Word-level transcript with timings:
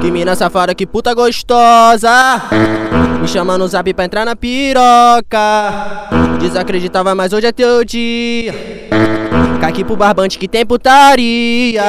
Que 0.00 0.10
mina 0.10 0.34
safada, 0.34 0.74
que 0.74 0.86
puta 0.86 1.12
gostosa. 1.12 2.42
Me 3.20 3.28
chama 3.28 3.58
no 3.58 3.68
zap 3.68 3.92
pra 3.92 4.06
entrar 4.06 4.24
na 4.24 4.34
piroca. 4.34 6.08
Desacreditava, 6.40 7.14
mas 7.14 7.34
hoje 7.34 7.46
é 7.46 7.52
teu 7.52 7.84
dia. 7.84 8.54
Cai 9.60 9.70
aqui 9.70 9.84
pro 9.84 9.96
barbante 9.96 10.38
que 10.38 10.48
tem 10.48 10.64
putaria. 10.64 11.84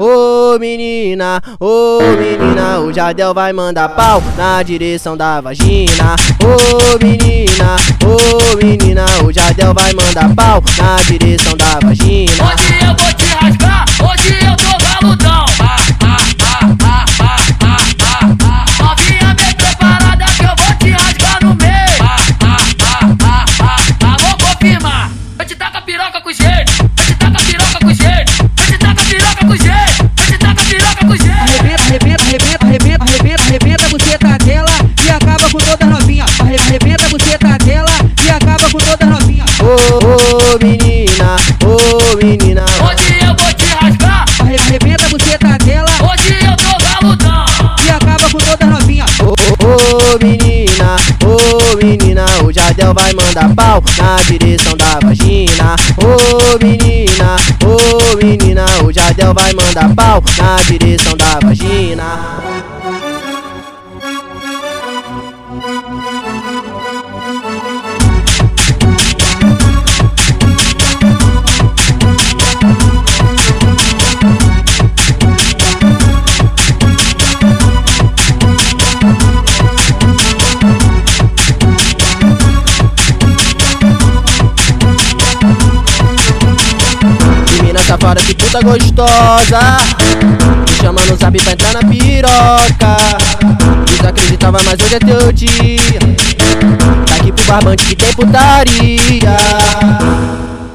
Ô 0.00 0.54
oh, 0.54 0.58
menina, 0.60 1.42
ô 1.58 1.98
oh, 1.98 2.16
menina, 2.16 2.78
o 2.78 2.92
Jadel 2.92 3.34
vai 3.34 3.52
mandar 3.52 3.88
pau 3.88 4.22
na 4.36 4.62
direção 4.62 5.16
da 5.16 5.40
vagina. 5.40 6.14
Ô 6.44 6.54
oh, 6.54 7.04
menina, 7.04 7.76
ô 8.06 8.56
menina, 8.58 9.04
o 9.24 9.32
Jadel 9.32 9.74
vai 9.74 9.92
mandar 9.94 10.32
pau 10.36 10.62
na 10.78 10.96
direção 11.02 11.56
da 11.56 11.80
vagina. 11.80 12.27
Ô 39.68 39.70
oh, 39.70 40.64
menina, 40.64 41.36
ô 41.62 41.76
oh, 41.76 42.16
menina, 42.16 42.64
Hoje 42.82 43.18
eu 43.20 43.36
vou 43.36 43.52
te 43.52 43.66
rasgar, 43.66 44.24
Arrebenta 44.40 45.04
a 45.04 45.08
buceta 45.10 45.58
dela 45.62 45.90
hoje 46.10 46.38
eu 46.42 46.56
tô 46.56 46.78
galudão. 46.82 47.44
e 47.84 47.90
acaba 47.90 48.30
com 48.30 48.38
toda 48.38 48.64
novinha. 48.64 49.04
Ô 49.20 49.34
ô, 49.66 50.18
menina, 50.24 50.96
ô 51.22 51.76
menina, 51.76 52.24
o 52.46 52.50
Jadel 52.50 52.94
vai 52.94 53.12
mandar 53.12 53.54
pau 53.54 53.82
na 53.98 54.16
direção 54.22 54.74
da 54.74 54.98
vagina. 55.06 55.76
Ô 55.98 56.58
menina, 56.64 57.36
ô 57.62 58.16
menina, 58.16 58.64
o 58.82 58.90
Jadel 58.90 59.34
vai 59.34 59.52
mandar 59.52 59.94
pau 59.94 60.22
na 60.38 60.56
direção 60.62 61.14
da 61.14 61.38
vagina. 61.46 62.57
Safada, 88.00 88.20
que 88.20 88.34
puta 88.34 88.60
gostosa. 88.62 89.60
Me 90.68 90.76
chama 90.80 91.00
no 91.06 91.16
zap 91.16 91.36
pra 91.42 91.52
entrar 91.52 91.74
na 91.74 91.80
piroca. 91.80 92.96
Desacreditava, 93.86 94.60
mas 94.64 94.80
hoje 94.80 94.94
é 94.94 94.98
teu 95.00 95.32
dia. 95.32 95.98
Tá 97.06 97.16
aqui 97.16 97.32
pro 97.32 97.44
barbante 97.44 97.84
que 97.84 97.96
tem 97.96 98.12
putaria. 98.12 99.36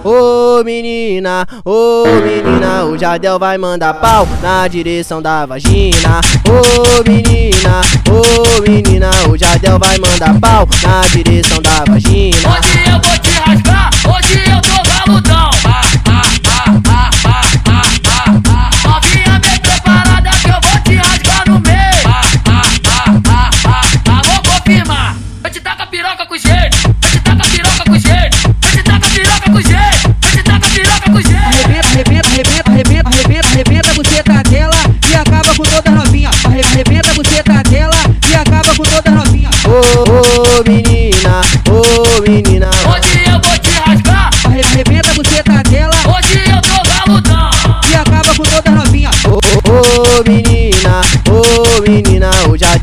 Ô 0.03 0.61
menina, 0.65 1.47
ô 1.63 2.03
menina, 2.05 2.83
o 2.83 2.97
Jadel 2.97 3.39
vai 3.39 3.57
mandar 3.57 3.93
pau 3.93 4.27
na 4.41 4.67
direção 4.67 5.21
da 5.21 5.45
vagina. 5.45 6.19
Ô 6.45 7.09
menina, 7.09 7.81
ô 8.11 8.61
menina, 8.61 9.09
o 9.29 9.37
Jadel 9.37 9.79
vai 9.79 9.97
mandar 9.97 10.37
pau 10.41 10.67
na 10.83 11.07
direção 11.07 11.61
da 11.61 11.85
vagina. 11.85 12.37
Hoje 12.49 12.83
eu 12.85 12.99
vou 13.01 13.22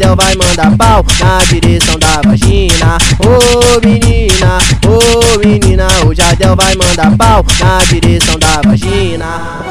o 0.00 0.02
Jadel 0.02 0.16
vai 0.16 0.34
mandar 0.34 0.76
pau 0.78 1.04
na 1.20 1.38
direção 1.44 1.98
da 1.98 2.22
vagina. 2.22 2.96
Ô 3.20 3.86
menina, 3.86 4.58
ô 4.88 5.38
menina, 5.38 5.86
o 6.06 6.14
Jadel 6.14 6.56
vai 6.56 6.74
mandar 6.74 7.14
pau 7.18 7.44
na 7.60 7.78
direção 7.84 8.38
da 8.38 8.62
vagina. 8.62 9.69